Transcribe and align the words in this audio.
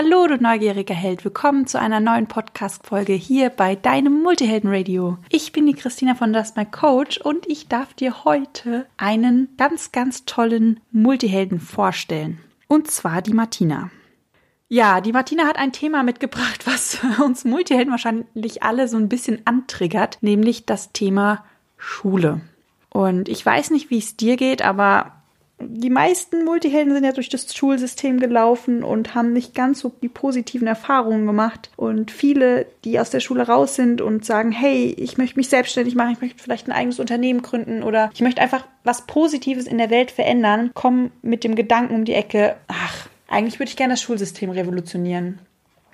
Hallo, 0.00 0.28
du 0.28 0.36
neugieriger 0.40 0.94
Held. 0.94 1.24
Willkommen 1.24 1.66
zu 1.66 1.80
einer 1.80 1.98
neuen 1.98 2.28
Podcast-Folge 2.28 3.14
hier 3.14 3.50
bei 3.50 3.74
deinem 3.74 4.22
Multihelden-Radio. 4.22 5.18
Ich 5.28 5.50
bin 5.50 5.66
die 5.66 5.74
Christina 5.74 6.14
von 6.14 6.32
Das 6.32 6.54
My 6.54 6.64
Coach 6.64 7.18
und 7.18 7.48
ich 7.48 7.66
darf 7.66 7.94
dir 7.94 8.22
heute 8.22 8.86
einen 8.96 9.48
ganz, 9.56 9.90
ganz 9.90 10.24
tollen 10.24 10.78
Multihelden 10.92 11.58
vorstellen. 11.58 12.38
Und 12.68 12.88
zwar 12.88 13.22
die 13.22 13.32
Martina. 13.32 13.90
Ja, 14.68 15.00
die 15.00 15.10
Martina 15.10 15.48
hat 15.48 15.58
ein 15.58 15.72
Thema 15.72 16.04
mitgebracht, 16.04 16.64
was 16.64 17.00
uns 17.20 17.44
Multihelden 17.44 17.90
wahrscheinlich 17.90 18.62
alle 18.62 18.86
so 18.86 18.98
ein 18.98 19.08
bisschen 19.08 19.40
antriggert, 19.46 20.18
nämlich 20.20 20.64
das 20.64 20.92
Thema 20.92 21.44
Schule. 21.76 22.40
Und 22.88 23.28
ich 23.28 23.44
weiß 23.44 23.72
nicht, 23.72 23.90
wie 23.90 23.98
es 23.98 24.16
dir 24.16 24.36
geht, 24.36 24.62
aber 24.62 25.17
die 25.60 25.90
meisten 25.90 26.44
Multihelden 26.44 26.92
sind 26.94 27.04
ja 27.04 27.12
durch 27.12 27.28
das 27.28 27.52
Schulsystem 27.54 28.20
gelaufen 28.20 28.84
und 28.84 29.14
haben 29.14 29.32
nicht 29.32 29.54
ganz 29.54 29.80
so 29.80 29.92
die 30.02 30.08
positiven 30.08 30.68
Erfahrungen 30.68 31.26
gemacht. 31.26 31.70
Und 31.76 32.10
viele, 32.10 32.66
die 32.84 33.00
aus 33.00 33.10
der 33.10 33.20
Schule 33.20 33.46
raus 33.46 33.74
sind 33.74 34.00
und 34.00 34.24
sagen, 34.24 34.52
hey, 34.52 34.94
ich 34.96 35.18
möchte 35.18 35.36
mich 35.36 35.48
selbstständig 35.48 35.96
machen, 35.96 36.12
ich 36.12 36.20
möchte 36.20 36.42
vielleicht 36.42 36.68
ein 36.68 36.72
eigenes 36.72 37.00
Unternehmen 37.00 37.42
gründen 37.42 37.82
oder 37.82 38.10
ich 38.14 38.20
möchte 38.20 38.40
einfach 38.40 38.66
was 38.84 39.06
Positives 39.06 39.66
in 39.66 39.78
der 39.78 39.90
Welt 39.90 40.10
verändern, 40.10 40.70
kommen 40.74 41.10
mit 41.22 41.42
dem 41.42 41.56
Gedanken 41.56 41.94
um 41.94 42.04
die 42.04 42.14
Ecke, 42.14 42.56
ach, 42.68 43.08
eigentlich 43.26 43.58
würde 43.58 43.70
ich 43.70 43.76
gerne 43.76 43.94
das 43.94 44.02
Schulsystem 44.02 44.50
revolutionieren. 44.50 45.40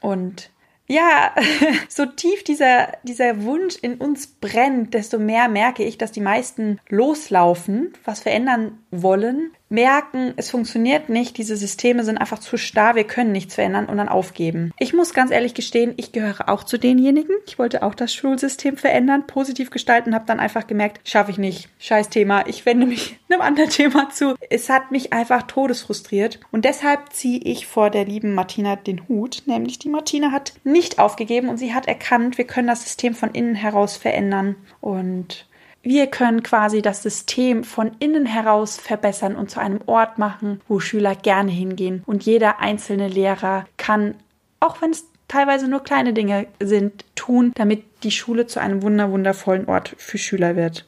Und 0.01 0.51
ja, 0.87 1.35
so 1.89 2.07
tief 2.07 2.45
dieser, 2.45 2.93
dieser 3.03 3.43
Wunsch 3.43 3.77
in 3.77 3.97
uns 3.97 4.27
brennt, 4.27 4.95
desto 4.95 5.19
mehr 5.19 5.49
merke 5.49 5.85
ich, 5.85 5.99
dass 5.99 6.13
die 6.13 6.21
meisten 6.21 6.81
loslaufen, 6.89 7.93
was 8.05 8.21
verändern 8.21 8.79
wollen, 8.91 9.53
merken, 9.75 10.33
es 10.37 10.51
funktioniert 10.51 11.09
nicht, 11.09 11.37
diese 11.37 11.57
Systeme 11.57 12.05
sind 12.05 12.19
einfach 12.19 12.39
zu 12.39 12.57
starr, 12.57 12.95
wir 12.95 13.05
können 13.05 13.33
nichts 13.33 13.57
verändern 13.57 13.87
und 13.87 13.99
dann 13.99 14.09
aufgeben. 14.09 14.73
Ich 14.79 14.95
muss 14.95 15.13
ganz 15.13 15.31
ehrlich 15.31 15.55
gestehen, 15.55 15.95
ich 15.97 16.13
gehöre 16.13 16.49
auch 16.49 16.65
zu 16.65 16.79
denjenigen. 16.79 17.35
Ich 17.47 17.59
wollte 17.59 17.83
auch 17.83 17.95
das 17.95 18.15
Schulsystem 18.15 18.77
verändern, 18.77 19.27
positiv 19.27 19.71
gestalten, 19.71 20.15
habe 20.15 20.25
dann 20.27 20.41
einfach 20.41 20.67
gemerkt, 20.67 21.07
schaffe 21.07 21.33
ich 21.33 21.39
nicht. 21.39 21.69
Scheiß 21.79 22.09
Thema, 22.09 22.47
ich 22.47 22.65
wende 22.65 22.87
mich 22.87 23.19
einem 23.29 23.43
anderen 23.43 23.71
Thema 23.71 24.11
zu. 24.11 24.37
Es 24.49 24.71
hat 24.71 24.93
mich 24.93 25.13
einfach 25.13 25.43
todesfrustriert 25.43 26.41
und 26.53 26.65
deshalb 26.65 27.13
ziehe 27.13 27.41
ich 27.41 27.67
vor 27.67 27.91
der 27.91 28.05
lieben 28.05 28.35
Martina 28.35 28.77
den 28.77 29.09
Hut, 29.09 29.43
nämlich 29.47 29.79
die 29.79 29.89
Martina 29.89 30.31
hat 30.31 30.55
nicht 30.63 30.99
aufgegeben 30.99 31.49
und 31.49 31.57
sie 31.57 31.75
hat 31.75 31.89
erkannt, 31.89 32.39
wir 32.39 32.47
können 32.47 32.69
das 32.69 32.85
System 32.85 33.15
von 33.15 33.33
innen 33.33 33.55
heraus 33.55 33.97
verändern 33.97 34.57
und 34.81 35.47
wir 35.85 36.07
können 36.07 36.43
quasi 36.43 36.81
das 36.83 37.03
System 37.03 37.63
von 37.63 37.93
innen 37.99 38.27
heraus 38.27 38.79
verbessern 38.79 39.37
und 39.37 39.51
zu 39.51 39.61
einem 39.61 39.81
Ort 39.87 40.19
machen, 40.19 40.61
wo 40.67 40.81
Schüler 40.81 41.15
gerne 41.15 41.53
hingehen. 41.53 42.03
Und 42.07 42.25
jeder 42.25 42.59
einzelne 42.59 43.07
Lehrer 43.07 43.67
kann, 43.77 44.15
auch 44.61 44.81
wenn 44.81 44.91
es 44.91 45.05
teilweise 45.29 45.69
nur 45.69 45.85
kleine 45.85 46.15
Dinge 46.15 46.47
sind, 46.59 47.05
tun, 47.15 47.53
damit 47.55 47.85
die 48.03 48.11
Schule 48.11 48.47
zu 48.47 48.61
einem 48.61 48.83
wunder 48.83 49.11
wundervollen 49.11 49.67
Ort 49.67 49.95
für 49.99 50.19
Schüler 50.19 50.57
wird. 50.57 50.87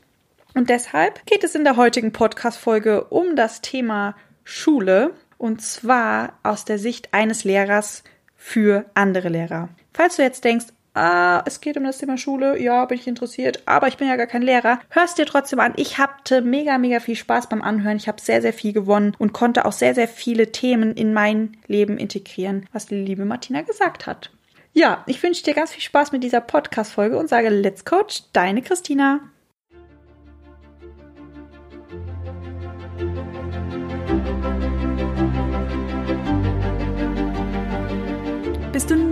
Und 0.54 0.70
deshalb 0.70 1.24
geht 1.26 1.44
es 1.44 1.54
in 1.54 1.64
der 1.64 1.76
heutigen 1.76 2.12
Podcast-Folge 2.12 3.04
um 3.04 3.36
das 3.36 3.60
Thema 3.60 4.16
Schule 4.44 5.12
und 5.36 5.60
zwar 5.60 6.32
aus 6.42 6.64
der 6.64 6.78
Sicht 6.78 7.12
eines 7.12 7.44
Lehrers 7.44 8.02
für 8.36 8.86
andere 8.94 9.28
Lehrer. 9.28 9.68
Falls 9.92 10.16
du 10.16 10.22
jetzt 10.22 10.44
denkst, 10.44 10.66
ah, 10.96 11.42
es 11.46 11.60
geht 11.60 11.76
um 11.76 11.84
das 11.84 11.98
Thema 11.98 12.16
Schule, 12.18 12.60
ja, 12.60 12.84
bin 12.86 12.98
ich 12.98 13.06
interessiert, 13.06 13.62
aber 13.66 13.88
ich 13.88 13.96
bin 13.96 14.08
ja 14.08 14.16
gar 14.16 14.26
kein 14.26 14.42
Lehrer. 14.42 14.80
Hörst 14.90 15.18
dir 15.18 15.26
trotzdem 15.26 15.60
an. 15.60 15.74
Ich 15.76 15.98
hatte 15.98 16.42
mega, 16.42 16.78
mega 16.78 17.00
viel 17.00 17.16
Spaß 17.16 17.48
beim 17.48 17.62
Anhören. 17.62 17.96
Ich 17.96 18.08
habe 18.08 18.20
sehr, 18.20 18.42
sehr 18.42 18.52
viel 18.52 18.72
gewonnen 18.72 19.14
und 19.18 19.32
konnte 19.32 19.64
auch 19.64 19.72
sehr, 19.72 19.94
sehr 19.94 20.08
viele 20.08 20.52
Themen 20.52 20.94
in 20.94 21.12
mein 21.12 21.56
Leben 21.66 21.98
integrieren, 21.98 22.66
was 22.72 22.86
die 22.86 22.96
liebe 22.96 23.24
Martina 23.24 23.62
gesagt 23.62 24.06
hat. 24.06 24.30
Ja, 24.72 25.04
ich 25.06 25.22
wünsche 25.22 25.42
dir 25.42 25.54
ganz 25.54 25.72
viel 25.72 25.82
Spaß 25.82 26.12
mit 26.12 26.22
dieser 26.22 26.40
Podcast-Folge 26.40 27.16
und 27.16 27.28
sage 27.28 27.48
Let's 27.48 27.84
Coach, 27.84 28.24
deine 28.32 28.62
Christina. 28.62 29.20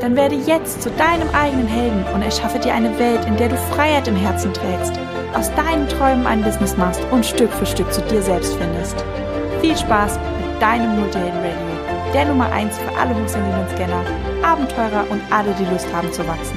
Dann 0.00 0.16
werde 0.16 0.36
jetzt 0.36 0.82
zu 0.82 0.90
deinem 0.92 1.28
eigenen 1.30 1.66
Helden 1.66 2.04
und 2.14 2.22
erschaffe 2.22 2.58
dir 2.58 2.72
eine 2.72 2.98
Welt, 2.98 3.24
in 3.26 3.36
der 3.36 3.48
du 3.50 3.56
Freiheit 3.56 4.08
im 4.08 4.16
Herzen 4.16 4.54
trägst, 4.54 4.98
aus 5.34 5.54
deinen 5.54 5.86
Träumen 5.88 6.26
ein 6.26 6.42
Business 6.42 6.76
machst 6.76 7.02
und 7.10 7.26
Stück 7.26 7.52
für 7.52 7.66
Stück 7.66 7.92
zu 7.92 8.00
dir 8.02 8.22
selbst 8.22 8.54
findest. 8.54 9.04
Viel 9.60 9.76
Spaß 9.76 10.18
mit 10.18 10.62
deinem 10.62 10.98
Multihelden 10.98 11.38
Radio, 11.38 12.12
der 12.14 12.24
Nummer 12.26 12.50
1 12.52 12.78
für 12.78 12.96
alle 12.96 13.14
hochsensiblen 13.14 13.68
Scanner, 13.74 14.04
Abenteurer 14.42 15.10
und 15.10 15.20
alle, 15.30 15.52
die 15.54 15.64
Lust 15.64 15.92
haben 15.92 16.10
zu 16.12 16.26
wachsen. 16.26 16.56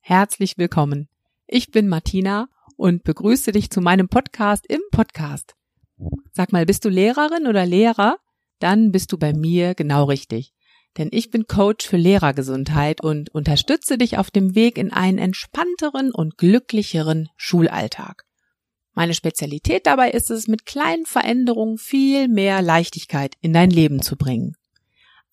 Herzlich 0.00 0.58
willkommen. 0.58 1.08
Ich 1.46 1.70
bin 1.70 1.88
Martina 1.88 2.48
und 2.76 3.04
begrüße 3.04 3.52
dich 3.52 3.70
zu 3.70 3.80
meinem 3.80 4.08
Podcast 4.08 4.66
im 4.66 4.80
Podcast. 4.90 5.54
Sag 6.32 6.52
mal, 6.52 6.66
bist 6.66 6.84
du 6.84 6.90
Lehrerin 6.90 7.46
oder 7.46 7.64
Lehrer? 7.64 8.18
Dann 8.58 8.92
bist 8.92 9.12
du 9.12 9.18
bei 9.18 9.32
mir 9.32 9.74
genau 9.74 10.04
richtig. 10.04 10.52
Denn 10.96 11.08
ich 11.10 11.30
bin 11.30 11.46
Coach 11.46 11.86
für 11.86 11.96
Lehrergesundheit 11.96 13.02
und 13.02 13.34
unterstütze 13.34 13.98
dich 13.98 14.16
auf 14.16 14.30
dem 14.30 14.54
Weg 14.54 14.78
in 14.78 14.92
einen 14.92 15.18
entspannteren 15.18 16.12
und 16.12 16.38
glücklicheren 16.38 17.28
Schulalltag. 17.36 18.24
Meine 18.92 19.14
Spezialität 19.14 19.86
dabei 19.86 20.12
ist 20.12 20.30
es, 20.30 20.46
mit 20.46 20.66
kleinen 20.66 21.04
Veränderungen 21.04 21.78
viel 21.78 22.28
mehr 22.28 22.62
Leichtigkeit 22.62 23.34
in 23.40 23.52
dein 23.52 23.70
Leben 23.70 24.02
zu 24.02 24.16
bringen. 24.16 24.56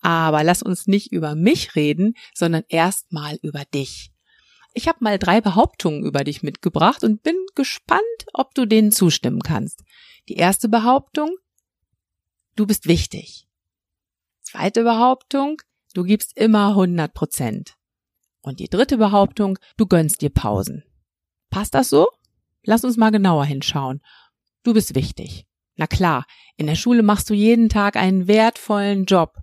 Aber 0.00 0.42
lass 0.42 0.64
uns 0.64 0.88
nicht 0.88 1.12
über 1.12 1.36
mich 1.36 1.76
reden, 1.76 2.14
sondern 2.34 2.64
erstmal 2.68 3.38
über 3.42 3.64
dich. 3.72 4.10
Ich 4.74 4.88
habe 4.88 4.98
mal 5.00 5.18
drei 5.18 5.40
Behauptungen 5.40 6.04
über 6.04 6.24
dich 6.24 6.42
mitgebracht 6.42 7.04
und 7.04 7.22
bin 7.22 7.36
gespannt, 7.54 8.02
ob 8.32 8.54
du 8.54 8.66
denen 8.66 8.90
zustimmen 8.90 9.42
kannst. 9.42 9.84
Die 10.28 10.34
erste 10.34 10.68
Behauptung, 10.68 11.36
du 12.56 12.66
bist 12.66 12.86
wichtig. 12.86 13.46
Zweite 14.40 14.84
Behauptung, 14.84 15.62
du 15.94 16.04
gibst 16.04 16.36
immer 16.36 16.70
100 16.70 17.12
Prozent. 17.14 17.76
Und 18.40 18.60
die 18.60 18.68
dritte 18.68 18.98
Behauptung, 18.98 19.58
du 19.76 19.86
gönnst 19.86 20.20
dir 20.20 20.30
Pausen. 20.30 20.84
Passt 21.50 21.74
das 21.74 21.88
so? 21.88 22.08
Lass 22.64 22.84
uns 22.84 22.96
mal 22.96 23.10
genauer 23.10 23.44
hinschauen. 23.44 24.02
Du 24.62 24.74
bist 24.74 24.94
wichtig. 24.94 25.46
Na 25.76 25.86
klar, 25.86 26.26
in 26.56 26.66
der 26.66 26.74
Schule 26.74 27.02
machst 27.02 27.30
du 27.30 27.34
jeden 27.34 27.68
Tag 27.68 27.96
einen 27.96 28.26
wertvollen 28.26 29.04
Job. 29.04 29.38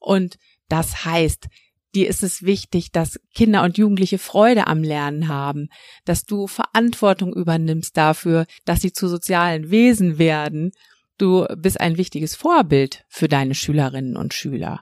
Und 0.00 0.38
das 0.68 1.04
heißt, 1.04 1.48
dir 1.94 2.08
ist 2.08 2.22
es 2.22 2.42
wichtig, 2.42 2.92
dass 2.92 3.20
Kinder 3.34 3.62
und 3.62 3.78
Jugendliche 3.78 4.18
Freude 4.18 4.66
am 4.66 4.82
Lernen 4.82 5.28
haben, 5.28 5.68
dass 6.04 6.24
du 6.24 6.46
Verantwortung 6.46 7.34
übernimmst 7.34 7.96
dafür, 7.96 8.46
dass 8.64 8.80
sie 8.80 8.92
zu 8.92 9.08
sozialen 9.08 9.70
Wesen 9.70 10.18
werden 10.18 10.72
Du 11.18 11.46
bist 11.56 11.80
ein 11.80 11.96
wichtiges 11.96 12.36
Vorbild 12.36 13.04
für 13.08 13.28
deine 13.28 13.56
Schülerinnen 13.56 14.16
und 14.16 14.34
Schüler. 14.34 14.80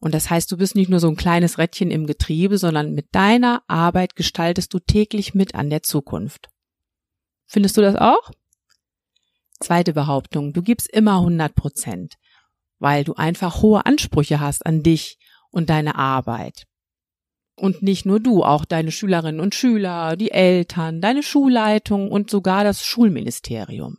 Und 0.00 0.14
das 0.14 0.28
heißt, 0.30 0.50
du 0.50 0.56
bist 0.56 0.74
nicht 0.74 0.90
nur 0.90 1.00
so 1.00 1.08
ein 1.08 1.16
kleines 1.16 1.58
Rädchen 1.58 1.90
im 1.90 2.06
Getriebe, 2.06 2.58
sondern 2.58 2.92
mit 2.92 3.06
deiner 3.12 3.62
Arbeit 3.68 4.16
gestaltest 4.16 4.74
du 4.74 4.80
täglich 4.80 5.34
mit 5.34 5.54
an 5.54 5.70
der 5.70 5.82
Zukunft. 5.82 6.48
Findest 7.46 7.76
du 7.76 7.80
das 7.80 7.94
auch? 7.94 8.30
Zweite 9.60 9.94
Behauptung, 9.94 10.52
du 10.52 10.60
gibst 10.60 10.90
immer 10.90 11.18
100 11.20 11.54
Prozent, 11.54 12.14
weil 12.78 13.04
du 13.04 13.14
einfach 13.14 13.62
hohe 13.62 13.86
Ansprüche 13.86 14.40
hast 14.40 14.66
an 14.66 14.82
dich 14.82 15.18
und 15.50 15.70
deine 15.70 15.94
Arbeit. 15.94 16.64
Und 17.54 17.80
nicht 17.80 18.04
nur 18.04 18.20
du, 18.20 18.42
auch 18.44 18.66
deine 18.66 18.90
Schülerinnen 18.90 19.40
und 19.40 19.54
Schüler, 19.54 20.16
die 20.16 20.30
Eltern, 20.30 21.00
deine 21.00 21.22
Schulleitung 21.22 22.10
und 22.10 22.28
sogar 22.28 22.64
das 22.64 22.84
Schulministerium. 22.84 23.96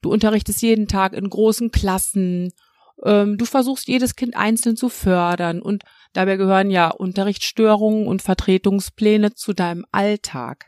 Du 0.00 0.12
unterrichtest 0.12 0.62
jeden 0.62 0.88
Tag 0.88 1.12
in 1.12 1.28
großen 1.28 1.70
Klassen. 1.70 2.52
Ähm, 3.04 3.36
du 3.36 3.44
versuchst 3.44 3.88
jedes 3.88 4.16
Kind 4.16 4.36
einzeln 4.36 4.76
zu 4.76 4.88
fördern 4.88 5.60
und 5.60 5.84
dabei 6.12 6.36
gehören 6.36 6.70
ja 6.70 6.90
Unterrichtsstörungen 6.90 8.06
und 8.06 8.22
Vertretungspläne 8.22 9.34
zu 9.34 9.52
deinem 9.52 9.84
Alltag. 9.90 10.66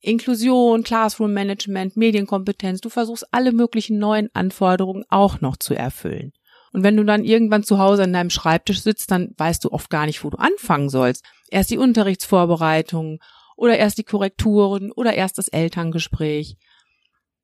Inklusion, 0.00 0.84
Classroom 0.84 1.32
Management, 1.32 1.96
Medienkompetenz, 1.96 2.80
du 2.80 2.88
versuchst 2.88 3.26
alle 3.32 3.50
möglichen 3.52 3.98
neuen 3.98 4.28
Anforderungen 4.32 5.04
auch 5.08 5.40
noch 5.40 5.56
zu 5.56 5.74
erfüllen. 5.74 6.32
Und 6.72 6.84
wenn 6.84 6.96
du 6.96 7.04
dann 7.04 7.24
irgendwann 7.24 7.64
zu 7.64 7.78
Hause 7.78 8.04
an 8.04 8.12
deinem 8.12 8.30
Schreibtisch 8.30 8.82
sitzt, 8.82 9.10
dann 9.10 9.34
weißt 9.36 9.64
du 9.64 9.72
oft 9.72 9.90
gar 9.90 10.06
nicht, 10.06 10.22
wo 10.22 10.30
du 10.30 10.38
anfangen 10.38 10.88
sollst. 10.88 11.24
Erst 11.50 11.70
die 11.70 11.78
Unterrichtsvorbereitung 11.78 13.20
oder 13.56 13.76
erst 13.76 13.98
die 13.98 14.04
Korrekturen 14.04 14.92
oder 14.92 15.14
erst 15.14 15.38
das 15.38 15.48
Elterngespräch. 15.48 16.56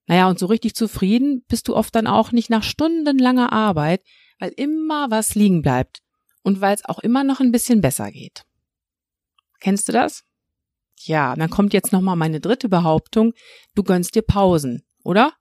Naja, 0.06 0.28
und 0.28 0.38
so 0.38 0.46
richtig 0.46 0.74
zufrieden 0.74 1.44
bist 1.48 1.68
du 1.68 1.74
oft 1.74 1.94
dann 1.94 2.06
auch 2.06 2.32
nicht 2.32 2.50
nach 2.50 2.62
stundenlanger 2.62 3.52
Arbeit, 3.52 4.02
weil 4.38 4.52
immer 4.56 5.10
was 5.10 5.34
liegen 5.34 5.62
bleibt 5.62 6.00
und 6.42 6.60
weil 6.60 6.74
es 6.74 6.84
auch 6.84 6.98
immer 6.98 7.24
noch 7.24 7.40
ein 7.40 7.52
bisschen 7.52 7.80
besser 7.80 8.10
geht. 8.10 8.44
Kennst 9.60 9.88
du 9.88 9.92
das? 9.92 10.24
Ja, 11.00 11.34
dann 11.34 11.50
kommt 11.50 11.72
jetzt 11.72 11.92
nochmal 11.92 12.16
meine 12.16 12.40
dritte 12.40 12.68
Behauptung. 12.68 13.32
Du 13.74 13.82
gönnst 13.82 14.14
dir 14.14 14.22
Pausen, 14.22 14.84
oder? 15.02 15.32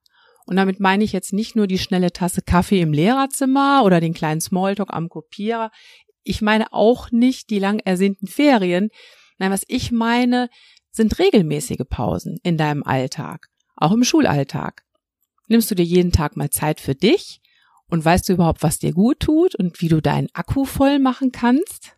Und 0.45 0.55
damit 0.55 0.79
meine 0.79 1.03
ich 1.03 1.13
jetzt 1.13 1.33
nicht 1.33 1.55
nur 1.55 1.67
die 1.67 1.77
schnelle 1.77 2.11
Tasse 2.11 2.41
Kaffee 2.41 2.81
im 2.81 2.93
Lehrerzimmer 2.93 3.83
oder 3.85 3.99
den 3.99 4.13
kleinen 4.13 4.41
Smalltalk 4.41 4.93
am 4.93 5.09
Kopierer. 5.09 5.71
Ich 6.23 6.41
meine 6.41 6.71
auch 6.71 7.11
nicht 7.11 7.49
die 7.49 7.59
lang 7.59 7.79
ersehnten 7.79 8.27
Ferien. 8.27 8.89
Nein, 9.37 9.51
was 9.51 9.63
ich 9.67 9.91
meine, 9.91 10.49
sind 10.91 11.17
regelmäßige 11.19 11.83
Pausen 11.89 12.39
in 12.43 12.57
deinem 12.57 12.83
Alltag, 12.83 13.47
auch 13.83 13.91
im 13.91 14.03
Schulalltag. 14.03 14.83
Nimmst 15.47 15.69
du 15.69 15.75
dir 15.75 15.83
jeden 15.85 16.11
Tag 16.11 16.37
mal 16.37 16.49
Zeit 16.49 16.79
für 16.79 16.95
dich 16.95 17.41
und 17.89 18.03
weißt 18.03 18.27
du 18.27 18.33
überhaupt, 18.33 18.63
was 18.63 18.79
dir 18.79 18.93
gut 18.93 19.19
tut 19.19 19.55
und 19.55 19.81
wie 19.81 19.89
du 19.89 20.01
deinen 20.01 20.29
Akku 20.33 20.65
voll 20.65 20.99
machen 20.99 21.31
kannst? 21.31 21.95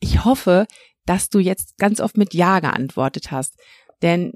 Ich 0.00 0.24
hoffe, 0.24 0.66
dass 1.06 1.28
du 1.28 1.38
jetzt 1.38 1.76
ganz 1.78 2.00
oft 2.00 2.16
mit 2.16 2.34
Ja 2.34 2.60
geantwortet 2.60 3.30
hast, 3.30 3.56
denn 4.00 4.32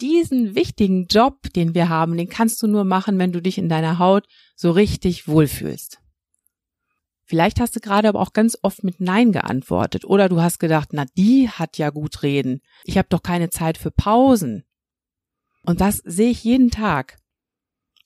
diesen 0.00 0.54
wichtigen 0.54 1.06
Job, 1.06 1.52
den 1.54 1.74
wir 1.74 1.88
haben, 1.88 2.16
den 2.16 2.28
kannst 2.28 2.62
du 2.62 2.66
nur 2.66 2.84
machen, 2.84 3.18
wenn 3.18 3.32
du 3.32 3.40
dich 3.40 3.58
in 3.58 3.68
deiner 3.68 3.98
Haut 3.98 4.26
so 4.56 4.70
richtig 4.70 5.28
wohlfühlst. 5.28 6.00
Vielleicht 7.26 7.60
hast 7.60 7.76
du 7.76 7.80
gerade 7.80 8.08
aber 8.08 8.20
auch 8.20 8.32
ganz 8.32 8.58
oft 8.62 8.84
mit 8.84 9.00
Nein 9.00 9.32
geantwortet 9.32 10.04
oder 10.04 10.28
du 10.28 10.42
hast 10.42 10.58
gedacht, 10.58 10.90
na 10.92 11.06
die 11.16 11.48
hat 11.48 11.78
ja 11.78 11.90
gut 11.90 12.22
reden. 12.22 12.60
Ich 12.84 12.98
habe 12.98 13.08
doch 13.08 13.22
keine 13.22 13.50
Zeit 13.50 13.78
für 13.78 13.90
Pausen. 13.90 14.64
Und 15.64 15.80
das 15.80 15.98
sehe 15.98 16.30
ich 16.30 16.44
jeden 16.44 16.70
Tag. 16.70 17.16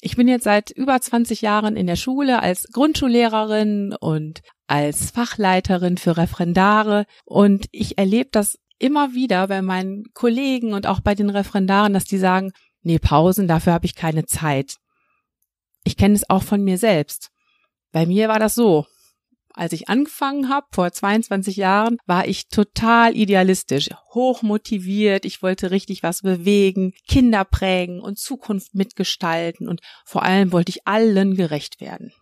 Ich 0.00 0.16
bin 0.16 0.28
jetzt 0.28 0.44
seit 0.44 0.70
über 0.70 1.00
20 1.00 1.42
Jahren 1.42 1.76
in 1.76 1.86
der 1.86 1.96
Schule 1.96 2.40
als 2.40 2.68
Grundschullehrerin 2.72 3.96
und 3.98 4.42
als 4.68 5.10
Fachleiterin 5.10 5.96
für 5.96 6.16
Referendare 6.16 7.04
und 7.24 7.66
ich 7.72 7.98
erlebe 7.98 8.28
das 8.30 8.58
immer 8.78 9.14
wieder 9.14 9.48
bei 9.48 9.60
meinen 9.60 10.04
Kollegen 10.14 10.72
und 10.72 10.86
auch 10.86 11.00
bei 11.00 11.16
den 11.16 11.30
Referendaren, 11.30 11.94
dass 11.94 12.04
die 12.04 12.18
sagen, 12.18 12.52
nee, 12.82 13.00
Pausen, 13.00 13.48
dafür 13.48 13.72
habe 13.72 13.86
ich 13.86 13.96
keine 13.96 14.26
Zeit. 14.26 14.76
Ich 15.84 15.96
kenne 15.96 16.14
es 16.14 16.28
auch 16.30 16.42
von 16.42 16.62
mir 16.62 16.78
selbst. 16.78 17.30
Bei 17.90 18.06
mir 18.06 18.28
war 18.28 18.38
das 18.38 18.54
so. 18.54 18.86
Als 19.58 19.72
ich 19.72 19.88
angefangen 19.88 20.50
habe, 20.50 20.68
vor 20.70 20.92
22 20.92 21.56
Jahren, 21.56 21.98
war 22.06 22.28
ich 22.28 22.46
total 22.46 23.16
idealistisch, 23.16 23.88
hoch 24.14 24.42
motiviert, 24.42 25.24
ich 25.24 25.42
wollte 25.42 25.72
richtig 25.72 26.04
was 26.04 26.22
bewegen, 26.22 26.92
Kinder 27.08 27.44
prägen 27.44 28.00
und 28.00 28.20
Zukunft 28.20 28.76
mitgestalten 28.76 29.66
und 29.66 29.80
vor 30.04 30.22
allem 30.22 30.52
wollte 30.52 30.70
ich 30.70 30.86
allen 30.86 31.34
gerecht 31.34 31.80
werden. 31.80 32.12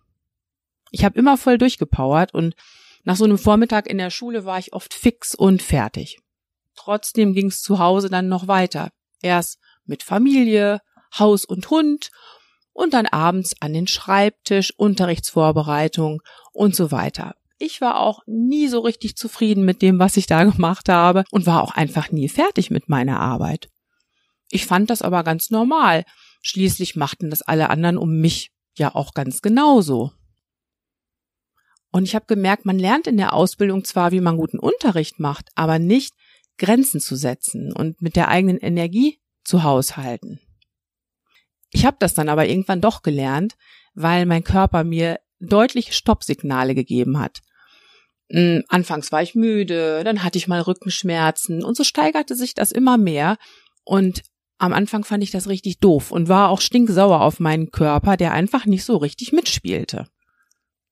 Ich 0.91 1.05
habe 1.05 1.19
immer 1.19 1.37
voll 1.37 1.59
durchgepowert 1.59 2.33
und 2.33 2.55
nach 3.05 3.17
so 3.17 3.25
einem 3.25 3.37
Vormittag 3.37 3.87
in 3.87 3.99
der 3.99 4.09
Schule 4.09 4.47
war 4.47 4.59
ich 4.59 4.73
oft 4.73 4.95
fix 4.95 5.35
und 5.35 5.61
fertig. 5.61 6.19
Trotzdem 6.75 7.35
ging 7.35 7.49
es 7.49 7.61
zu 7.61 7.79
Hause 7.79 8.09
dann 8.09 8.29
noch 8.29 8.49
weiter. 8.49 8.93
Erst 9.21 9.59
mit 9.85 10.03
Familie, 10.03 10.81
Haus 11.19 11.45
und 11.45 11.69
Hund 11.69 12.11
und 12.77 12.93
dann 12.93 13.07
abends 13.07 13.55
an 13.61 13.73
den 13.73 13.87
Schreibtisch, 13.87 14.73
Unterrichtsvorbereitung 14.77 16.23
und 16.53 16.77
so 16.77 16.93
weiter. 16.93 17.35
Ich 17.59 17.81
war 17.81 18.01
auch 18.01 18.21
nie 18.27 18.69
so 18.69 18.81
richtig 18.81 19.17
zufrieden 19.17 19.65
mit 19.65 19.81
dem, 19.81 19.99
was 19.99 20.19
ich 20.19 20.27
da 20.27 20.45
gemacht 20.51 20.91
habe 20.91 21.25
und 21.31 21.47
war 21.47 21.63
auch 21.63 21.75
einfach 21.75 22.13
nie 22.13 22.29
fertig 22.29 22.71
mit 22.71 22.89
meiner 22.89 23.19
Arbeit. 23.19 23.71
Ich 24.51 24.67
fand 24.67 24.91
das 24.91 25.03
aber 25.03 25.25
ganz 25.25 25.51
normal. 25.51 26.05
Schließlich 26.43 26.97
machten 26.97 27.31
das 27.31 27.43
alle 27.43 27.71
anderen 27.71 27.97
um 27.97 28.21
mich 28.21 28.53
ja 28.77 28.95
auch 28.95 29.15
ganz 29.15 29.41
genauso. 29.41 30.13
Und 31.91 32.05
ich 32.05 32.15
habe 32.15 32.27
gemerkt, 32.27 32.67
man 32.67 32.79
lernt 32.79 33.07
in 33.07 33.17
der 33.17 33.33
Ausbildung 33.33 33.85
zwar, 33.85 34.13
wie 34.13 34.21
man 34.21 34.37
guten 34.37 34.59
Unterricht 34.59 35.19
macht, 35.19 35.49
aber 35.55 35.79
nicht, 35.79 36.15
Grenzen 36.59 37.01
zu 37.01 37.17
setzen 37.17 37.73
und 37.73 38.03
mit 38.03 38.17
der 38.17 38.29
eigenen 38.29 38.59
Energie 38.59 39.19
zu 39.45 39.63
haushalten. 39.63 40.41
Ich 41.71 41.85
habe 41.85 41.97
das 41.99 42.15
dann 42.15 42.29
aber 42.29 42.47
irgendwann 42.49 42.81
doch 42.81 43.03
gelernt, 43.03 43.57
weil 43.95 44.27
mein 44.27 44.45
Körper 44.45 44.85
mir 44.85 45.19
deutliche 45.41 45.93
Stoppsignale 45.93 46.75
gegeben 46.75 47.19
hat. 47.19 47.41
Hm, 48.31 48.65
anfangs 48.69 49.13
war 49.13 49.23
ich 49.23 49.35
müde, 49.35 50.03
dann 50.05 50.23
hatte 50.23 50.39
ich 50.39 50.49
mal 50.49 50.61
Rückenschmerzen 50.61 51.65
und 51.65 51.77
so 51.77 51.85
steigerte 51.85 52.35
sich 52.35 52.55
das 52.55 52.73
immer 52.73 52.97
mehr 52.99 53.37
und 53.85 54.23
am 54.59 54.73
Anfang 54.73 55.05
fand 55.05 55.23
ich 55.23 55.31
das 55.31 55.49
richtig 55.49 55.79
doof 55.81 56.11
und 56.11 56.29
war 56.29 56.49
auch 56.49 56.61
stinksauer 56.61 57.21
auf 57.21 57.41
meinen 57.41 57.71
Körper, 57.71 58.17
der 58.17 58.33
einfach 58.33 58.65
nicht 58.67 58.85
so 58.85 58.97
richtig 58.97 59.33
mitspielte. 59.33 60.09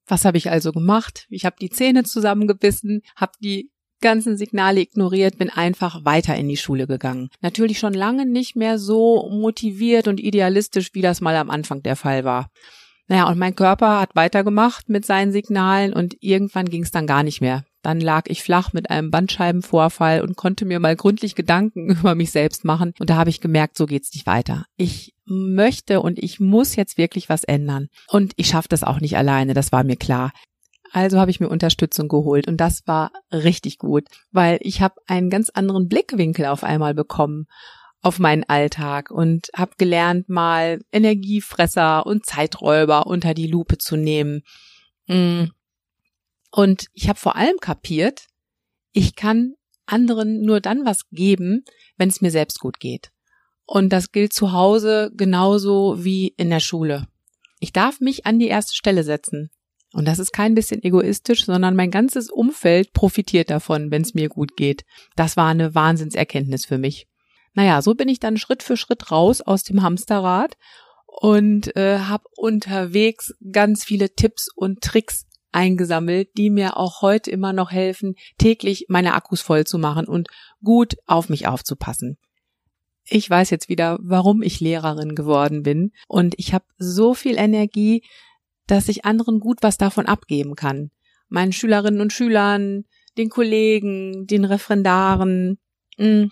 Was 0.07 0.25
habe 0.27 0.37
ich 0.37 0.51
also 0.51 0.71
gemacht? 0.73 1.27
Ich 1.31 1.47
habe 1.47 1.57
die 1.59 1.71
Zähne 1.71 2.05
zusammengebissen, 2.05 3.01
habe 3.17 3.33
die 3.41 3.71
ganzen 4.01 4.37
Signale 4.37 4.81
ignoriert, 4.81 5.39
bin 5.39 5.51
einfach 5.51 6.05
weiter 6.05 6.37
in 6.37 6.49
die 6.49 6.57
Schule 6.57 6.87
gegangen. 6.87 7.31
Natürlich 7.41 7.79
schon 7.79 7.95
lange 7.95 8.27
nicht 8.27 8.57
mehr 8.57 8.79
so 8.79 9.29
motiviert 9.31 10.09
und 10.09 10.21
idealistisch, 10.21 10.91
wie 10.93 11.03
das 11.03 11.21
mal 11.21 11.37
am 11.37 11.51
Anfang 11.51 11.83
der 11.83 11.97
Fall 11.97 12.25
war. 12.25 12.51
Naja, 13.07 13.29
und 13.29 13.39
mein 13.39 13.55
Körper 13.55 14.01
hat 14.01 14.17
weitergemacht 14.17 14.89
mit 14.89 15.05
seinen 15.05 15.33
Signalen 15.33 15.93
und 15.93 16.17
irgendwann 16.21 16.71
ging 16.71 16.83
es 16.83 16.91
dann 16.91 17.07
gar 17.07 17.23
nicht 17.23 17.41
mehr. 17.41 17.65
Dann 17.83 18.01
lag 18.01 18.25
ich 18.29 18.43
flach 18.43 18.73
mit 18.73 18.89
einem 18.89 19.11
Bandscheibenvorfall 19.11 20.23
und 20.23 20.37
konnte 20.37 20.65
mir 20.65 20.81
mal 20.81 20.97
gründlich 20.97 21.35
Gedanken 21.35 21.91
über 21.91 22.15
mich 22.15 22.31
selbst 22.31 22.65
machen. 22.65 22.95
Und 22.99 23.11
da 23.11 23.17
habe 23.17 23.29
ich 23.29 23.43
gemerkt, 23.43 23.77
so 23.77 23.85
geht's 23.85 24.15
nicht 24.15 24.27
weiter. 24.27 24.65
Ich 24.79 25.13
möchte 25.27 26.01
und 26.01 26.19
ich 26.19 26.41
muss 26.41 26.77
jetzt 26.77 26.97
wirklich 26.97 27.29
was 27.29 27.45
ändern. 27.45 27.89
Und 28.09 28.33
ich 28.37 28.49
schaffe 28.49 28.69
das 28.69 28.85
auch 28.85 29.01
nicht 29.01 29.19
alleine, 29.19 29.53
das 29.53 29.71
war 29.71 29.85
mir 29.85 29.97
klar. 29.97 30.33
Also 30.95 31.19
habe 31.19 31.33
ich 31.33 31.41
mir 31.41 31.49
Unterstützung 31.49 32.07
geholt 32.07 32.47
und 32.47 32.59
das 32.59 32.87
war 32.87 33.11
richtig 33.33 33.79
gut, 33.79 34.05
weil 34.31 34.59
ich 34.61 34.81
habe 34.81 34.95
einen 35.09 35.29
ganz 35.29 35.51
anderen 35.51 35.89
Blickwinkel 35.89 36.47
auf 36.47 36.63
einmal 36.63 36.95
bekommen 36.95 37.49
auf 38.01 38.21
meinen 38.21 38.45
Alltag 38.45 39.11
und 39.11 39.49
habe 39.57 39.73
gelernt, 39.77 40.29
mal 40.29 40.79
Energiefresser 40.93 42.07
und 42.07 42.27
Zeiträuber 42.27 43.09
unter 43.09 43.35
die 43.35 43.49
Lupe 43.49 43.77
zu 43.77 43.97
nehmen. 43.97 44.43
Mm. 45.09 45.47
Und 46.53 46.87
ich 46.93 47.09
habe 47.09 47.19
vor 47.19 47.35
allem 47.35 47.57
kapiert, 47.61 48.27
ich 48.93 49.17
kann 49.17 49.55
anderen 49.87 50.43
nur 50.43 50.61
dann 50.61 50.85
was 50.85 51.09
geben, 51.11 51.65
wenn 51.97 52.09
es 52.09 52.21
mir 52.21 52.31
selbst 52.31 52.61
gut 52.61 52.79
geht. 52.79 53.11
Und 53.67 53.89
das 53.89 54.13
gilt 54.13 54.33
zu 54.33 54.53
Hause 54.53 55.11
genauso 55.17 56.05
wie 56.05 56.29
in 56.37 56.51
der 56.51 56.61
Schule. 56.61 57.09
Ich 57.59 57.73
darf 57.73 57.99
mich 57.99 58.27
an 58.27 58.39
die 58.39 58.49
erste 58.49 58.77
Stelle 58.77 59.03
setzen. 59.03 59.51
Und 59.95 60.07
das 60.07 60.19
ist 60.19 60.33
kein 60.33 60.55
bisschen 60.55 60.83
egoistisch, 60.83 61.45
sondern 61.47 61.77
mein 61.77 61.93
ganzes 61.93 62.29
Umfeld 62.29 62.93
profitiert 62.93 63.49
davon, 63.49 63.93
wenn 63.93 64.03
es 64.03 64.13
mir 64.13 64.29
gut 64.29 64.57
geht. 64.57 64.85
Das 65.15 65.37
war 65.37 65.49
eine 65.49 65.75
Wahnsinnserkenntnis 65.75 66.67
für 66.67 66.79
mich. 66.79 67.07
Naja, 67.55 67.81
so 67.81 67.95
bin 67.95 68.09
ich 68.09 68.19
dann 68.19 68.37
Schritt 68.37 68.65
für 68.65 68.77
Schritt 68.77 69.13
raus 69.13 69.41
aus 69.41 69.63
dem 69.63 69.83
Hamsterrad 69.83 70.57
und 71.07 71.77
äh, 71.77 72.01
habe 72.01 72.25
unterwegs 72.37 73.33
ganz 73.53 73.85
viele 73.85 74.11
Tipps 74.15 74.49
und 74.55 74.81
Tricks 74.81 75.27
eingesammelt, 75.53 76.31
die 76.37 76.51
mir 76.51 76.77
auch 76.77 77.01
heute 77.01 77.31
immer 77.31 77.53
noch 77.53 77.71
helfen, 77.71 78.17
täglich 78.39 78.87
meine 78.89 79.15
Akkus 79.15 79.41
voll 79.41 79.65
zu 79.65 79.79
machen 79.79 80.07
und 80.09 80.29
gut 80.65 80.97
auf 81.07 81.29
mich 81.29 81.47
aufzupassen. 81.47 82.19
Ich 83.07 83.31
weiß 83.31 83.51
jetzt 83.51 83.69
wieder, 83.69 83.99
warum 84.03 84.43
ich 84.43 84.59
Lehrerin 84.59 85.15
geworden 85.15 85.63
bin 85.63 85.93
und 86.09 86.35
ich 86.39 86.53
habe 86.53 86.65
so 86.79 87.15
viel 87.15 87.37
Energie, 87.39 88.03
dass 88.67 88.89
ich 88.89 89.05
anderen 89.05 89.41
gut 89.41 89.59
was 89.63 89.79
davon 89.79 90.07
abgeben 90.07 90.55
kann. 90.55 90.91
Meinen 91.29 91.53
Schülerinnen 91.53 92.01
und 92.01 92.13
Schülern, 92.13 92.85
den 93.17 93.29
Kollegen, 93.29 94.27
den 94.27 94.45
Referendaren. 94.45 95.59
Mm. 95.99 96.27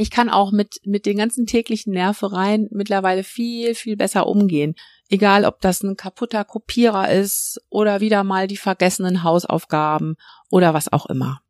Ich 0.00 0.10
kann 0.10 0.28
auch 0.28 0.52
mit, 0.52 0.80
mit 0.84 1.06
den 1.06 1.16
ganzen 1.16 1.46
täglichen 1.46 1.92
Nervereien 1.92 2.68
mittlerweile 2.70 3.24
viel, 3.24 3.74
viel 3.74 3.96
besser 3.96 4.28
umgehen. 4.28 4.76
Egal, 5.08 5.44
ob 5.44 5.60
das 5.60 5.82
ein 5.82 5.96
kaputter 5.96 6.44
Kopierer 6.44 7.10
ist 7.10 7.60
oder 7.68 8.00
wieder 8.00 8.22
mal 8.22 8.46
die 8.46 8.56
vergessenen 8.56 9.24
Hausaufgaben 9.24 10.14
oder 10.50 10.72
was 10.72 10.92
auch 10.92 11.06
immer. 11.06 11.40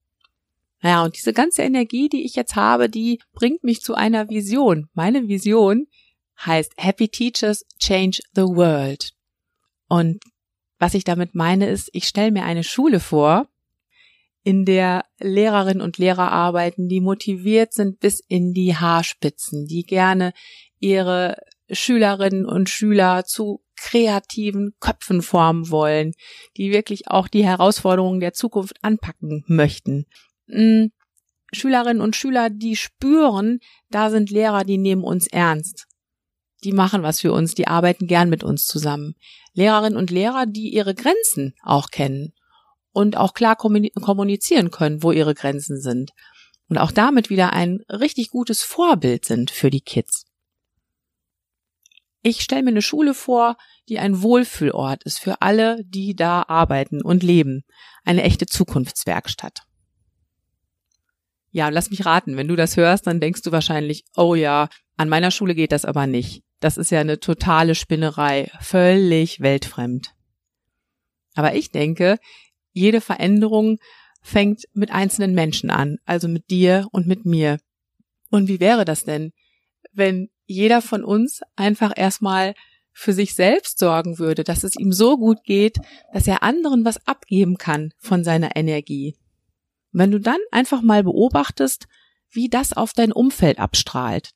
Naja, 0.80 1.04
und 1.04 1.16
diese 1.16 1.32
ganze 1.32 1.62
Energie, 1.62 2.08
die 2.08 2.24
ich 2.24 2.36
jetzt 2.36 2.56
habe, 2.56 2.88
die 2.88 3.20
bringt 3.32 3.64
mich 3.64 3.82
zu 3.82 3.94
einer 3.94 4.30
Vision. 4.30 4.88
Meine 4.94 5.28
Vision 5.28 5.86
heißt 6.44 6.72
Happy 6.76 7.08
Teachers 7.08 7.64
Change 7.78 8.20
the 8.34 8.42
World. 8.42 9.12
Und 9.88 10.22
was 10.78 10.94
ich 10.94 11.04
damit 11.04 11.34
meine, 11.34 11.68
ist, 11.68 11.90
ich 11.92 12.06
stelle 12.06 12.30
mir 12.30 12.44
eine 12.44 12.64
Schule 12.64 13.00
vor, 13.00 13.48
in 14.44 14.64
der 14.64 15.04
Lehrerinnen 15.18 15.82
und 15.82 15.98
Lehrer 15.98 16.30
arbeiten, 16.30 16.88
die 16.88 17.00
motiviert 17.00 17.74
sind 17.74 18.00
bis 18.00 18.20
in 18.20 18.54
die 18.54 18.76
Haarspitzen, 18.76 19.66
die 19.66 19.82
gerne 19.82 20.32
ihre 20.78 21.36
Schülerinnen 21.70 22.46
und 22.46 22.70
Schüler 22.70 23.24
zu 23.24 23.62
kreativen 23.76 24.74
Köpfen 24.80 25.22
formen 25.22 25.70
wollen, 25.70 26.12
die 26.56 26.72
wirklich 26.72 27.08
auch 27.08 27.28
die 27.28 27.44
Herausforderungen 27.44 28.20
der 28.20 28.32
Zukunft 28.32 28.76
anpacken 28.82 29.44
möchten. 29.48 30.06
Hm, 30.48 30.92
Schülerinnen 31.52 32.00
und 32.00 32.16
Schüler, 32.16 32.50
die 32.50 32.76
spüren, 32.76 33.60
da 33.90 34.10
sind 34.10 34.30
Lehrer, 34.30 34.64
die 34.64 34.78
nehmen 34.78 35.04
uns 35.04 35.26
ernst. 35.26 35.87
Die 36.64 36.72
machen 36.72 37.02
was 37.02 37.20
für 37.20 37.32
uns, 37.32 37.54
die 37.54 37.68
arbeiten 37.68 38.06
gern 38.06 38.30
mit 38.30 38.42
uns 38.42 38.66
zusammen. 38.66 39.14
Lehrerinnen 39.54 39.96
und 39.96 40.10
Lehrer, 40.10 40.46
die 40.46 40.74
ihre 40.74 40.94
Grenzen 40.94 41.54
auch 41.62 41.90
kennen 41.90 42.32
und 42.92 43.16
auch 43.16 43.34
klar 43.34 43.56
kommunizieren 43.56 44.70
können, 44.70 45.02
wo 45.02 45.12
ihre 45.12 45.34
Grenzen 45.34 45.80
sind. 45.80 46.12
Und 46.68 46.78
auch 46.78 46.92
damit 46.92 47.30
wieder 47.30 47.52
ein 47.52 47.84
richtig 47.88 48.30
gutes 48.30 48.62
Vorbild 48.62 49.24
sind 49.24 49.50
für 49.50 49.70
die 49.70 49.80
Kids. 49.80 50.26
Ich 52.22 52.40
stelle 52.40 52.64
mir 52.64 52.70
eine 52.70 52.82
Schule 52.82 53.14
vor, 53.14 53.56
die 53.88 53.98
ein 53.98 54.20
Wohlfühlort 54.22 55.04
ist 55.04 55.20
für 55.20 55.40
alle, 55.40 55.82
die 55.84 56.14
da 56.14 56.44
arbeiten 56.46 57.00
und 57.00 57.22
leben. 57.22 57.64
Eine 58.04 58.22
echte 58.22 58.46
Zukunftswerkstatt. 58.46 59.62
Ja, 61.50 61.68
lass 61.70 61.90
mich 61.90 62.04
raten, 62.04 62.36
wenn 62.36 62.48
du 62.48 62.56
das 62.56 62.76
hörst, 62.76 63.06
dann 63.06 63.20
denkst 63.20 63.42
du 63.42 63.52
wahrscheinlich, 63.52 64.04
oh 64.16 64.34
ja, 64.34 64.68
an 64.96 65.08
meiner 65.08 65.30
Schule 65.30 65.54
geht 65.54 65.72
das 65.72 65.84
aber 65.84 66.06
nicht. 66.06 66.42
Das 66.60 66.76
ist 66.76 66.90
ja 66.90 67.00
eine 67.00 67.20
totale 67.20 67.74
Spinnerei, 67.74 68.50
völlig 68.60 69.40
weltfremd. 69.40 70.14
Aber 71.34 71.54
ich 71.54 71.70
denke, 71.70 72.18
jede 72.72 73.00
Veränderung 73.00 73.78
fängt 74.22 74.64
mit 74.72 74.90
einzelnen 74.90 75.34
Menschen 75.34 75.70
an, 75.70 75.98
also 76.04 76.28
mit 76.28 76.50
dir 76.50 76.88
und 76.90 77.06
mit 77.06 77.24
mir. 77.24 77.58
Und 78.30 78.48
wie 78.48 78.60
wäre 78.60 78.84
das 78.84 79.04
denn, 79.04 79.32
wenn 79.92 80.30
jeder 80.46 80.82
von 80.82 81.04
uns 81.04 81.40
einfach 81.56 81.92
erstmal 81.94 82.54
für 82.92 83.12
sich 83.12 83.36
selbst 83.36 83.78
sorgen 83.78 84.18
würde, 84.18 84.42
dass 84.42 84.64
es 84.64 84.74
ihm 84.76 84.92
so 84.92 85.16
gut 85.16 85.44
geht, 85.44 85.76
dass 86.12 86.26
er 86.26 86.42
anderen 86.42 86.84
was 86.84 87.06
abgeben 87.06 87.56
kann 87.56 87.92
von 87.98 88.24
seiner 88.24 88.56
Energie. 88.56 89.14
Wenn 89.92 90.10
du 90.10 90.18
dann 90.18 90.40
einfach 90.50 90.82
mal 90.82 91.04
beobachtest, 91.04 91.86
wie 92.30 92.48
das 92.48 92.72
auf 92.72 92.92
dein 92.92 93.12
Umfeld 93.12 93.60
abstrahlt. 93.60 94.32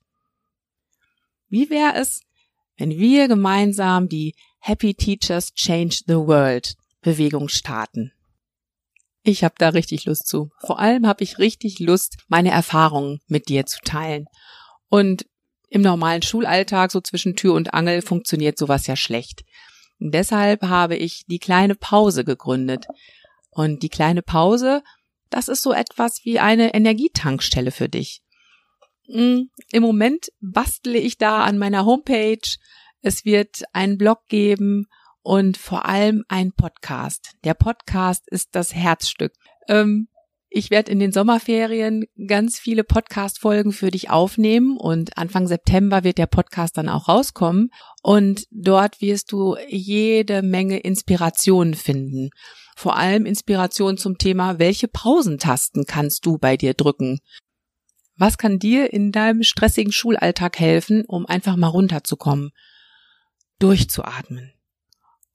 Wie 1.52 1.68
wäre 1.68 1.97
es, 1.97 2.23
wenn 2.78 2.92
wir 2.92 3.28
gemeinsam 3.28 4.09
die 4.09 4.35
Happy 4.59 4.94
Teachers 4.94 5.52
Change 5.52 6.00
the 6.06 6.14
World 6.14 6.76
Bewegung 7.02 7.50
starten? 7.50 8.11
Ich 9.23 9.44
habe 9.44 9.56
da 9.59 9.68
richtig 9.68 10.06
Lust 10.06 10.28
zu. 10.28 10.50
Vor 10.64 10.78
allem 10.78 11.06
habe 11.06 11.23
ich 11.23 11.38
richtig 11.38 11.78
Lust, 11.78 12.16
meine 12.28 12.50
Erfahrungen 12.50 13.21
mit 13.26 13.50
dir 13.50 13.66
zu 13.66 13.80
teilen. 13.85 14.28
Und 14.88 15.26
im 15.68 15.82
normalen 15.82 16.23
Schulalltag, 16.23 16.90
so 16.90 17.02
zwischen 17.02 17.37
Tür 17.37 17.52
und 17.52 17.75
Angel, 17.75 18.00
funktioniert 18.00 18.56
sowas 18.56 18.87
ja 18.87 18.97
schlecht. 18.97 19.44
Und 20.00 20.14
deshalb 20.14 20.62
habe 20.62 20.97
ich 20.97 21.25
die 21.26 21.38
kleine 21.38 21.75
Pause 21.75 22.25
gegründet. 22.25 22.87
Und 23.50 23.82
die 23.82 23.90
kleine 23.90 24.23
Pause, 24.23 24.82
das 25.28 25.49
ist 25.49 25.61
so 25.61 25.75
etwas 25.75 26.25
wie 26.25 26.38
eine 26.38 26.73
Energietankstelle 26.73 27.73
für 27.73 27.90
dich. 27.90 28.22
Im 29.12 29.83
Moment 29.83 30.28
bastle 30.40 30.99
ich 30.99 31.19
da 31.19 31.42
an 31.42 31.59
meiner 31.59 31.85
Homepage. 31.85 32.57
Es 33.02 33.26
wird 33.26 33.62
einen 33.75 33.99
Blog 33.99 34.21
geben 34.28 34.87
und 35.23 35.59
vor 35.59 35.85
allem 35.85 36.25
ein 36.28 36.52
Podcast. 36.52 37.33
Der 37.45 37.52
Podcast 37.52 38.25
ist 38.28 38.50
das 38.52 38.75
Herzstück. 38.75 39.33
Ähm, 39.69 40.09
ich 40.49 40.71
werde 40.71 40.92
in 40.92 40.99
den 40.99 41.12
Sommerferien 41.12 42.04
ganz 42.26 42.59
viele 42.59 42.85
Podcast-Folgen 42.85 43.73
für 43.73 43.90
dich 43.90 44.09
aufnehmen 44.09 44.78
und 44.78 45.16
Anfang 45.19 45.47
September 45.47 46.04
wird 46.04 46.16
der 46.16 46.26
Podcast 46.26 46.78
dann 46.78 46.88
auch 46.88 47.09
rauskommen 47.09 47.71
und 48.02 48.47
dort 48.50 49.02
wirst 49.02 49.33
du 49.33 49.57
jede 49.69 50.42
Menge 50.42 50.78
Inspirationen 50.78 51.75
finden. 51.75 52.31
Vor 52.76 52.97
allem 52.97 53.26
Inspiration 53.26 53.99
zum 53.99 54.16
Thema, 54.16 54.59
welche 54.59 54.88
Pausentasten 54.88 55.85
kannst 55.87 56.25
du 56.25 56.38
bei 56.38 56.57
dir 56.57 56.75
drücken? 56.75 57.21
Was 58.16 58.38
kann 58.38 58.59
dir 58.59 58.92
in 58.92 59.12
deinem 59.12 59.42
stressigen 59.42 59.92
Schulalltag 59.92 60.59
helfen, 60.59 61.04
um 61.07 61.26
einfach 61.26 61.57
mal 61.57 61.69
runterzukommen, 61.69 62.52
durchzuatmen? 63.59 64.52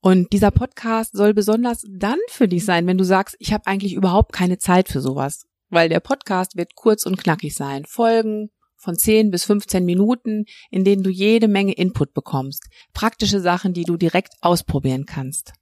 Und 0.00 0.32
dieser 0.32 0.52
Podcast 0.52 1.12
soll 1.12 1.34
besonders 1.34 1.84
dann 1.90 2.18
für 2.28 2.46
dich 2.46 2.64
sein, 2.64 2.86
wenn 2.86 2.98
du 2.98 3.04
sagst, 3.04 3.36
ich 3.40 3.52
habe 3.52 3.66
eigentlich 3.66 3.94
überhaupt 3.94 4.32
keine 4.32 4.58
Zeit 4.58 4.88
für 4.88 5.00
sowas. 5.00 5.46
Weil 5.70 5.88
der 5.88 6.00
Podcast 6.00 6.56
wird 6.56 6.76
kurz 6.76 7.04
und 7.04 7.18
knackig 7.18 7.54
sein. 7.54 7.84
Folgen 7.84 8.50
von 8.76 8.96
10 8.96 9.30
bis 9.30 9.44
15 9.44 9.84
Minuten, 9.84 10.44
in 10.70 10.84
denen 10.84 11.02
du 11.02 11.10
jede 11.10 11.48
Menge 11.48 11.72
Input 11.72 12.14
bekommst. 12.14 12.68
Praktische 12.94 13.40
Sachen, 13.40 13.74
die 13.74 13.84
du 13.84 13.96
direkt 13.96 14.34
ausprobieren 14.40 15.04
kannst. 15.04 15.52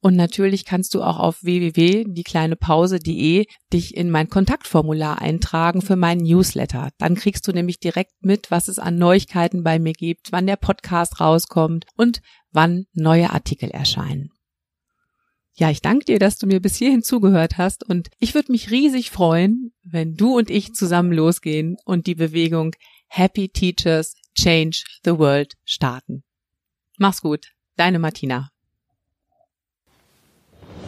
Und 0.00 0.14
natürlich 0.14 0.64
kannst 0.64 0.94
du 0.94 1.02
auch 1.02 1.18
auf 1.18 1.42
www.diekleinepause.de 1.42 3.46
dich 3.72 3.96
in 3.96 4.10
mein 4.10 4.28
Kontaktformular 4.28 5.20
eintragen 5.20 5.82
für 5.82 5.96
meinen 5.96 6.22
Newsletter. 6.22 6.90
Dann 6.98 7.16
kriegst 7.16 7.48
du 7.48 7.52
nämlich 7.52 7.80
direkt 7.80 8.12
mit, 8.20 8.50
was 8.50 8.68
es 8.68 8.78
an 8.78 8.98
Neuigkeiten 8.98 9.64
bei 9.64 9.78
mir 9.78 9.94
gibt, 9.94 10.32
wann 10.32 10.46
der 10.46 10.56
Podcast 10.56 11.20
rauskommt 11.20 11.86
und 11.96 12.20
wann 12.52 12.84
neue 12.92 13.30
Artikel 13.30 13.70
erscheinen. 13.70 14.30
Ja, 15.58 15.70
ich 15.70 15.80
danke 15.80 16.04
dir, 16.04 16.18
dass 16.18 16.36
du 16.36 16.46
mir 16.46 16.60
bis 16.60 16.76
hierhin 16.76 17.02
zugehört 17.02 17.56
hast 17.56 17.82
und 17.82 18.10
ich 18.18 18.34
würde 18.34 18.52
mich 18.52 18.70
riesig 18.70 19.10
freuen, 19.10 19.72
wenn 19.82 20.14
du 20.14 20.36
und 20.36 20.50
ich 20.50 20.74
zusammen 20.74 21.12
losgehen 21.12 21.78
und 21.86 22.06
die 22.06 22.14
Bewegung 22.14 22.74
Happy 23.08 23.48
Teachers 23.48 24.16
Change 24.34 24.84
the 25.04 25.18
World 25.18 25.54
starten. 25.64 26.24
Mach's 26.98 27.22
gut, 27.22 27.52
deine 27.76 27.98
Martina. 27.98 28.50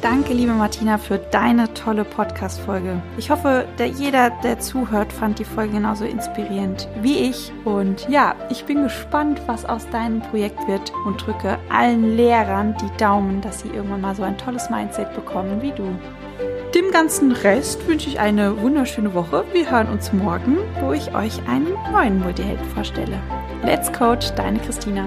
Danke, 0.01 0.33
liebe 0.33 0.53
Martina, 0.53 0.97
für 0.97 1.19
deine 1.19 1.75
tolle 1.75 2.05
Podcast-Folge. 2.05 3.03
Ich 3.17 3.31
hoffe, 3.31 3.67
der, 3.79 3.89
jeder, 3.89 4.31
der 4.45 4.61
zuhört, 4.61 5.13
fand 5.13 5.41
die 5.41 5.45
Folge 5.45 5.73
genauso 5.75 6.05
inspirierend 6.05 6.89
wie 7.03 7.19
ich. 7.19 7.53
Und 7.65 8.09
ja, 8.09 8.37
ich 8.49 8.65
bin 8.65 8.85
gespannt, 8.85 9.41
was 9.47 9.65
aus 9.65 9.89
deinem 9.91 10.21
Projekt 10.21 10.69
wird 10.69 10.93
und 11.05 11.27
drücke 11.27 11.59
allen 11.69 12.17
Lehrern 12.17 12.77
die 12.81 12.97
Daumen, 12.97 13.41
dass 13.41 13.61
sie 13.61 13.71
irgendwann 13.71 14.03
mal 14.03 14.15
so 14.15 14.23
ein 14.23 14.39
tolles 14.39 14.71
Mindset 14.71 15.13
bekommen 15.15 15.61
wie 15.63 15.73
du. 15.73 15.89
Dem 16.75 16.93
ganzen 16.93 17.33
Rest 17.33 17.89
wünsche 17.89 18.09
ich 18.09 18.21
eine 18.21 18.61
wunderschöne 18.61 19.15
Woche. 19.15 19.45
Wir 19.53 19.69
hören 19.69 19.89
uns 19.89 20.13
morgen, 20.13 20.59
wo 20.81 20.93
ich 20.93 21.13
euch 21.13 21.41
einen 21.49 21.75
neuen 21.93 22.21
Multihelden 22.21 22.67
vorstelle. 22.67 23.19
Let's 23.65 23.93
Coach, 23.93 24.31
deine 24.37 24.61
Christina. 24.61 25.07